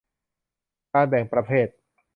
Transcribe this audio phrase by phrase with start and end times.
[0.93, 1.67] การแบ่งประเภท